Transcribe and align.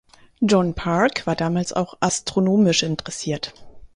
John 0.43 0.73
Parke 0.73 1.27
war 1.27 1.35
damals 1.35 1.73
auch 1.73 1.93
astronomisch 1.99 2.81
interessiert. 2.81 3.53